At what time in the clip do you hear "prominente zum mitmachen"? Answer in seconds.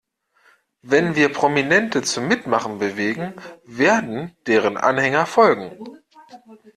1.31-2.79